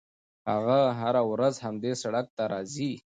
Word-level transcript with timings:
هغه 0.49 0.79
هره 0.99 1.21
ورځ 1.31 1.55
همدې 1.65 1.91
سړک 2.01 2.25
ته 2.37 2.43
راځي. 2.51 2.91